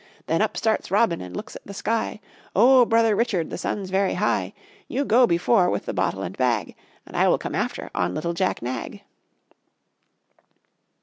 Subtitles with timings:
[0.25, 2.21] Then up starts Robin And looks at the sky:
[2.55, 4.51] "Oh, brother Richard, The sun's very high.
[4.87, 6.73] You go before With the bottle and bag,
[7.05, 9.03] And I will come after On little Jack nag."